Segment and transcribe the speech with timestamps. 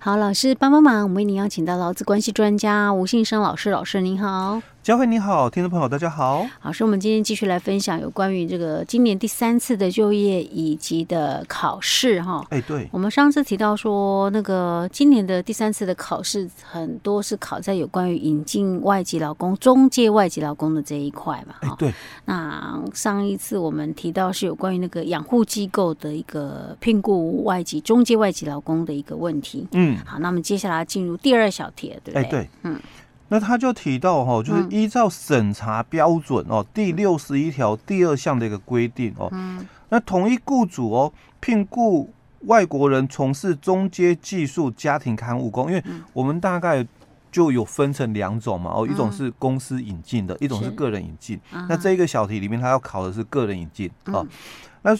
[0.00, 4.62] 好，老师帮帮忙，我们为您邀请到劳资关系专家吴信生老师，老师您好。
[4.88, 6.46] 佳慧你好，听众朋友大家好。
[6.62, 12.42] 老师，我们今天继续来分享有关于这个今年第三次的就业以及的考试哈。
[12.48, 21.56] 哎，对，我们上次提到说，那个今年的第三次的考试很多是考在有关于引进外籍劳工、中介外籍劳工的这一块嘛。
[21.60, 21.92] 哎，对。
[22.24, 29.68] 那上一次我们提到是有关于那个养护机构的一个聘雇外籍、中介外籍劳工的一个问题。
[29.72, 32.22] 嗯，好，那我们接下来进入第二小题，对不对？
[32.22, 32.80] 哎，对，嗯。
[33.28, 39.30] 那他就提到哈，就是依照审查标准哦，第六十一条第二项的一个规定哦，
[39.90, 42.10] 那同一雇主哦聘雇
[42.46, 46.86] 外国人从事中阶技术家庭看护工，因为我们大概
[47.30, 51.38] 就有分成两种嘛哦，一种是公司引进的，一种是个人引进。
[51.68, 54.26] 那这一个小题里面，他要考的是个人引进哦，
[54.82, 54.96] 那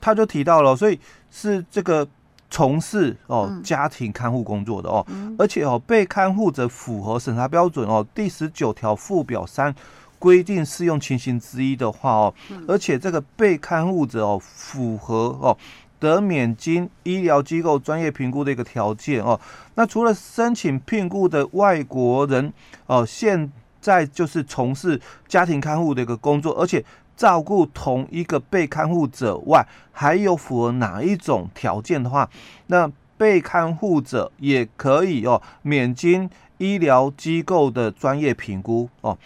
[0.00, 0.98] 他就提到了，所以
[1.30, 2.08] 是这个。
[2.52, 5.04] 从事哦家庭看护工作的哦，
[5.38, 9.74] 而且哦被看护者符合审查标准哦，第十九条附表三
[10.18, 12.34] 规定适用情形之一的话哦，
[12.68, 15.56] 而且这个被看护者哦符合哦
[15.98, 19.40] 得免经医疗机构专业评估的一个条件哦，
[19.76, 22.52] 那除了申请聘雇的外国人
[22.86, 26.84] 哦，现在就是从事家庭看护的一个工作，而且。
[27.22, 32.28] 照顾同一个被看护者外，还有符合哪一种条件的话，
[32.66, 39.16] 那被看护者也可以哦免经医疗机构的专业评估哦。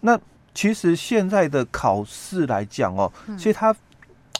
[0.00, 0.18] 那
[0.54, 3.76] 其实现在的考试来讲哦，其实它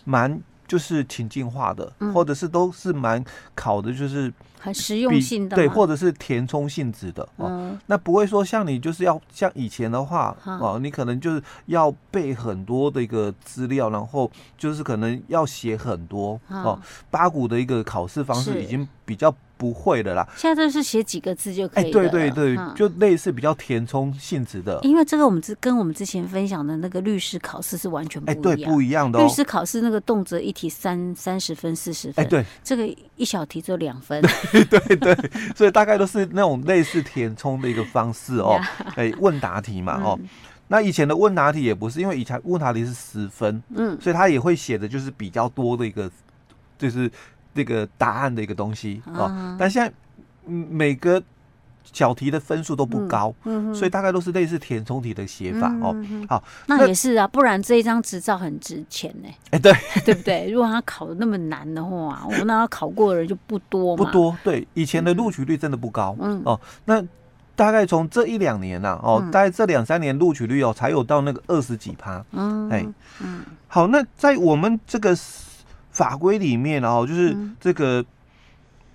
[0.05, 4.33] 蛮就是情境化的，或者是都是蛮考的，就是。
[4.65, 7.49] 很实用性的，对，或者是填充性质的哦。
[7.51, 16.81] 嗯、那不会说像你就是要像以前的话哦，你可能就是要背很多的一个资料，然后就是可能要写很多哦。
[17.11, 19.31] 八股的一个考试方式已经比较。
[19.65, 24.79] 不会的啦，现在都是写几个字就可以对对对，就类似比较填充性质的。
[24.83, 29.19] 因为这个我们之跟我们之前分享的那个律师考试是完全不一样，对，不一样的。
[29.19, 34.21] 律师考试那个动辄一题三三十分、四十分，哎，对，这个一小题就两分。
[34.53, 38.61] 对对对，所以大概都是那种类似填充的一个方式哦。
[38.97, 40.21] 哎，问答题嘛，哦，
[40.69, 46.11] 那以前的问答题也不是，因为以前问答题是十分，嗯，所以他也会写的就是比较多的一个，
[46.77, 47.11] 就是。
[47.55, 49.93] 这个答案的一个东西哦，但现在
[50.47, 51.23] 每个
[51.93, 55.95] 小题的分数都不高，嗯所以大概都是类似填充题的写法哦。
[56.29, 59.29] 好，那也是啊，不然这一张执照很值钱呢。
[59.53, 59.73] 哎，对，
[60.05, 60.51] 对不对？
[60.51, 64.37] 如果他考的那么难的话， 我们那他考过的人就不多，不多。
[64.43, 66.17] 对，以前的录取率真的不高。
[66.21, 67.03] 嗯哦，那
[67.55, 72.25] 大概从这一两年呐，哦，大概这两三年录取率哦，才有到那个二十几趴。
[72.33, 72.85] 嗯，哎，
[73.21, 75.17] 嗯，好，那在我们这个。
[75.95, 78.05] 法规里面，然后就是这个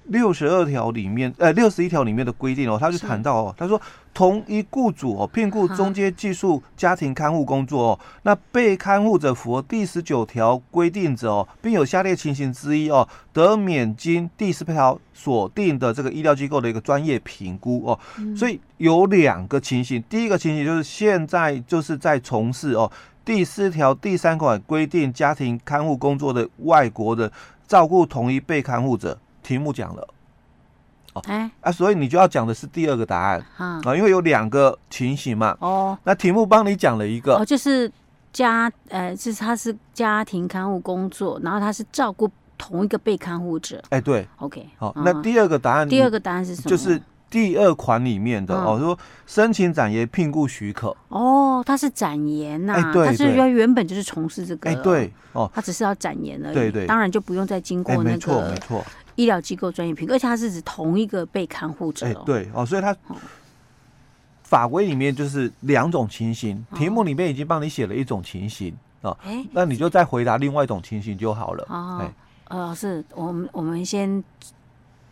[0.10, 3.80] 六十二条里面，呃，六十一条里面的规定哦，他就谈到哦，他说
[4.14, 18.00] 同一雇主哦聘雇中介技术家庭看护工作哦，那被看护者符合第十九条规定者哦，并有下列情形之一哦，得免经第十八条所定的这个医疗机构的一个专业评估哦，
[18.36, 22.92] 所以有两个情形，第一个情形就是现在就是在从事哦。
[23.26, 27.32] 第四条第三款规定，家庭看护工作的外国的
[27.68, 30.08] 照顾同一被看护者，题目讲了，
[31.14, 37.92] 哦，哎啊，所以你就要讲的是第二个答案啊，因为有两个情形嘛，哦，那题目帮你讲了一个，哦，就是
[38.34, 46.70] 家，呃，就是他是家庭看护工作，然后他是照顾同一个被看护者，哎，对，OK，好，那第二个答案，第二个答案是什么？
[46.70, 47.00] 就是。
[47.30, 48.98] 第二款里面的哦，说
[49.28, 50.96] 申请展业聘雇许可。
[51.10, 58.84] 哦，他是展延呐，他是原原本就是从事这个，哎对哦，他只是要展延而已，对对，当然就不用再经过那个没错。
[59.16, 62.96] 医疗机构专业评估，而且他是指同一个被看护者，哎对哦，所以他
[64.44, 71.68] 法规里面就是两种情形，题目里面已经帮你写了一种情形哦，哎，那你就再回答另外一种情形就好了，
[72.00, 72.14] 哎，
[72.48, 74.24] 呃，是我们我们先。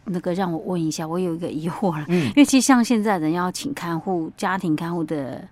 [0.07, 5.47] 那个让我问一下，我有一个疑惑了，嗯，因为其实像现在人要请看护、家庭看护的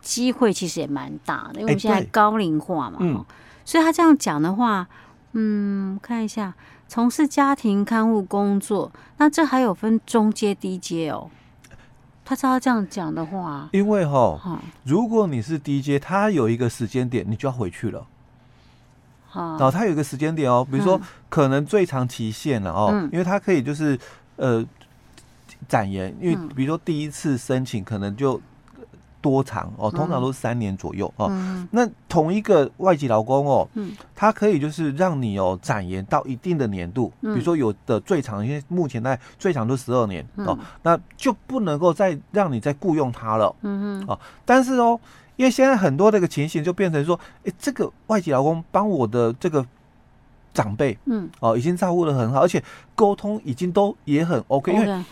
[0.00, 3.24] 机会其实也蛮大的，因为我们现在高龄化嘛，嗯，
[3.64, 4.86] 所以他这样讲的话，
[5.32, 6.54] 嗯，看一下
[6.88, 11.30] 从事家庭看护工作，那这还有分中阶、低阶哦。
[12.24, 18.04] 他照他这样讲的话，因为哈，如果你是低阶，他有一个时间点，你就要回去了。
[19.36, 23.98] 然后它有一个时间点哦，比如说可能最长期限了哦，嗯、因为它可以就是
[24.36, 24.64] 呃
[25.68, 28.40] 展延，因为比如说第一次申请可能就
[29.20, 31.28] 多长哦，通常都是三年左右哦。
[31.72, 33.68] 那同一个外籍劳工哦，
[34.14, 43.52] 它可以就是让你哦展延到一定的年度，比如说有的最长，因为目前在最长都十二年哦，那就不能够再让你再雇佣他了。
[43.62, 44.04] 嗯嗯。
[44.06, 45.00] 哦，但是哦，
[45.36, 49.64] 因为现在很多这个情形就变成说，哎，这个外籍劳工帮我的这个。
[50.54, 55.04] 长辈，嗯，哦，已经照顾的很好，而且沟通已经都也很 OK，因为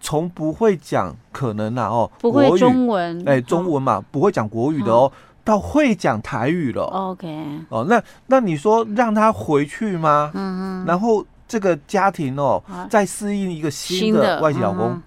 [0.00, 5.12] 从不会讲可能呐，哦，不会中文，哎，中文嘛，不会讲国语的哦，
[5.44, 10.32] 到会讲台语了，OK，哦，那那你说让他回去吗？
[10.34, 12.60] 嗯嗯，然后这个家庭哦，
[12.90, 15.00] 再适应一个新的外籍劳工，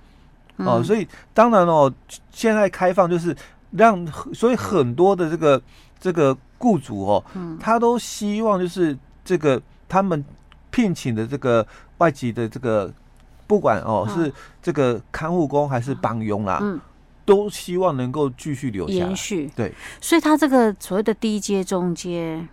[0.56, 1.94] 哦，所以当然哦，
[2.32, 3.36] 现在开放就是
[3.72, 5.62] 让，所以很多的这个
[6.00, 7.24] 这个雇主哦，
[7.60, 9.62] 他都希望就是这个。
[9.92, 10.24] 他们
[10.70, 12.90] 聘请的这个外籍的这个，
[13.46, 14.32] 不管哦是
[14.62, 16.80] 这个看护工还是帮佣啦，嗯，
[17.26, 19.52] 都希望能够继续留下延续。
[19.54, 22.48] 对，所以他这个所谓的低阶、中阶，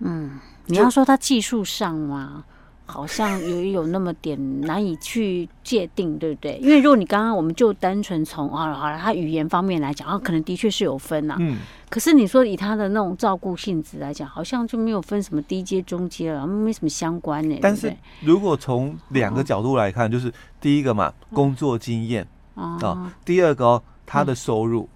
[0.00, 2.44] 嗯，你要说他技术上嘛。
[2.90, 6.58] 好像也有那么点难以去界定，对不对？
[6.58, 11.36] 因为如果你刚刚我们就单纯从啊好了，他语言方面来讲，啊，可能的确是有分呐。
[11.38, 11.58] 嗯。
[11.88, 17.56] 可是你说以他的那种照顾性质来讲，好像就没有分什么低阶、中阶了，没什么相关呢。
[17.62, 22.26] 但是如果从两个角度来看，就是第一个嘛，工作经验
[22.56, 24.88] 啊，第二个哦，他的收入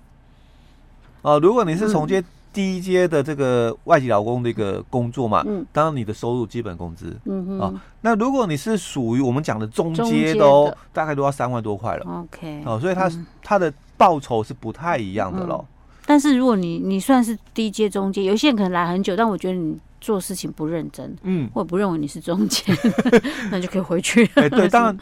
[1.23, 2.23] 啊，如果你是从接。
[2.55, 13.11] 低阶的这个外籍劳工的一个工作嘛，嗯，当然你的收入基本工资，嗯哼，啊，那如果你是属于我们讲的中阶的哦，大概都要三万多块了，OK，哦，所以他
[13.43, 15.67] 他的报酬是不太一样的咯。
[16.07, 19.77] 但是如果你你算是低阶中阶，有些人可能来很久，但我觉得你。
[20.05, 22.63] 做事情不认真，嗯，我也不认为你是中介，
[23.51, 24.31] 那就可以回去。
[24.35, 24.99] 哎，对，当然，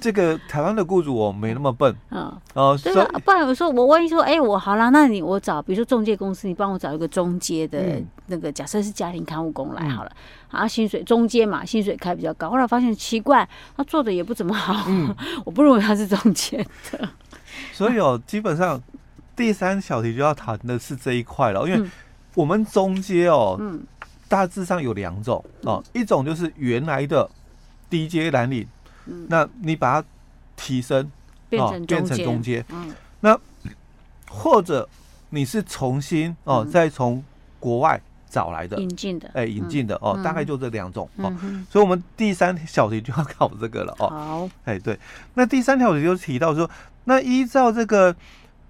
[0.00, 10.10] 这个台湾的雇主我没那么笨，嗯，哦，对啊，不然我说我万一说，哎，我好了，那你我找，比如说中介公司，你帮我找一个中介的那个，假设是家庭看护工来好了，
[10.50, 15.14] 啊，薪水中介嘛，薪水开比较高，后来发现奇怪，他做的也不怎么好，嗯，
[15.46, 17.08] 我不认为他是中介的。
[17.72, 18.82] 所以哦，基本上
[19.36, 21.88] 第三小题就要谈的是这一块了，因为
[22.34, 23.80] 我们中介哦，嗯。
[24.28, 27.28] 大致上有两种哦，一种就是原来的
[27.88, 28.66] 低阶蓝领，
[29.06, 30.08] 嗯，那你把它
[30.56, 31.10] 提升
[31.48, 33.38] 变成变成中阶，嗯，那
[34.28, 34.88] 或者
[35.30, 37.22] 你是重新哦再从
[37.60, 41.32] 国外找来的引进的，哎，引进的哦，大概就这两种哦，
[41.70, 44.98] 所以我们第三小题就要考这个了哦，好，哎对，
[45.34, 46.68] 那第三条题就提到说，
[47.04, 48.14] 那依照这个。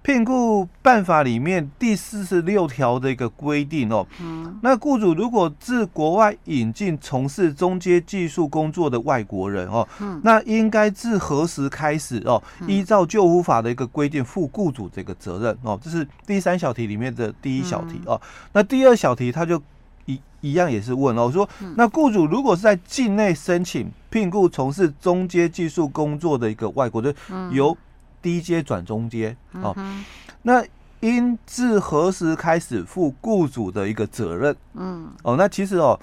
[0.05, 18.21] 聘雇办法里面第四十六条的一个规定哦，嗯，那雇主如果自国外引进从事中阶技术工作的外国人哦，嗯，那应该自何时开始哦，依照救护法的一个规定负雇主这个责任哦，这是第三小题里面的第一小题哦。
[18.53, 19.59] 那第二小题他就
[20.05, 27.15] 一一样也是问哦，说那雇主如果是在境内申请聘雇从事中阶技术工作的一个外国人，
[27.51, 27.75] 由
[28.25, 30.03] 低阶转中阶哦，嗯、
[30.41, 30.65] 那
[31.01, 34.55] 应自何时开始负雇主的一个责任？
[34.73, 35.99] 嗯，哦，那其实哦，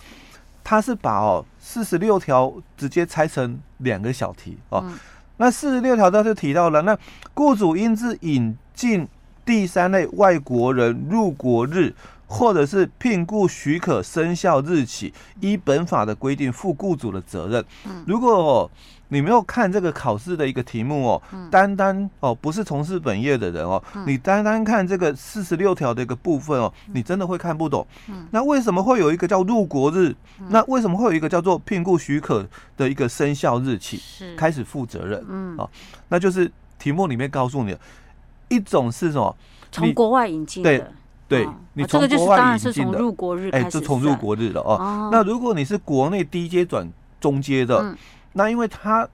[0.62, 4.84] 他是把哦四十六条直接拆成两个小题哦。
[4.86, 4.96] 嗯、
[5.38, 6.96] 那四十六条他就提到了，那
[7.34, 9.08] 雇主应自引进
[9.44, 11.92] 第三类外国人入国日，
[12.28, 17.64] 或者是聘雇许可生效日起，依本法的规定负雇主的责任。
[17.84, 18.70] 嗯，如果、哦。
[19.12, 27.86] 你没有看这个考试的一个题目哦，单单哦不是从事本业的人哦，你单单看这个四十六条的一个部分哦，你真的会看不懂。
[28.30, 30.14] 那为什么会有一个叫入国日？
[30.48, 34.00] 那为什么会有一个叫做聘雇许可的一个生效日起
[34.34, 35.22] 开始负责任？
[35.28, 35.68] 嗯，哦，
[36.08, 37.76] 那就是题目里面告诉你，
[38.48, 39.36] 一种是什么？
[39.70, 40.70] 从国外引进的。
[41.28, 45.10] 对，对你从国外引进的，入国日哎，就从入国日了哦。
[45.12, 47.94] 那如果你是国内低阶转中阶的。
[48.32, 49.08] 那因为他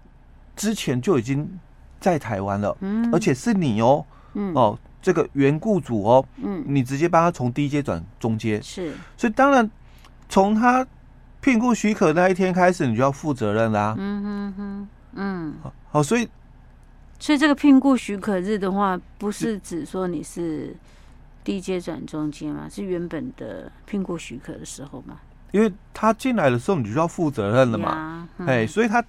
[0.57, 1.59] 之前就已经
[2.01, 9.69] 在台湾了，嗯，而且是你哦，嗯，哦，这个原雇主哦，嗯，你直接帮他从低阶转中阶，是，所以当然
[10.29, 10.87] 从他
[11.41, 15.55] 聘雇许可那一天开始，你就要负责任啦，嗯哼哼，嗯，
[15.91, 16.29] 好，所以，
[17.19, 20.77] 所以这个聘雇许可日的话，不是指说你是
[21.45, 22.69] 低阶转中阶吗？
[22.69, 25.19] 是原本的聘雇许可的时候吗？
[25.51, 29.03] 因为他进来的时候，你就要负责任了嘛，哎，所以他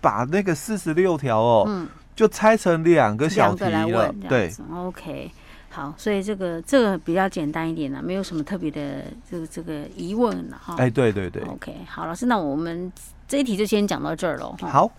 [0.00, 5.30] 把那个四十六条哦，就拆成两个小题了，对，OK，
[5.70, 12.92] 好，所以这个这个比较简单一点了，没有什么特别的这个这个疑问了哈，哎，对对对，OK，好，老师，那我们
[13.26, 14.90] 这一题就先讲到这儿喽，好。